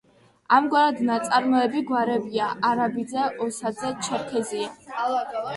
ამგვარად 0.59 1.01
ნაწარმოები 1.09 1.83
გვარებია: 1.91 2.47
არაბიძე, 2.71 3.23
ოსაძე, 3.49 3.93
ჩერქეზია. 4.09 4.73